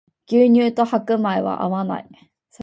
[0.27, 2.09] 牛乳と白米は合わない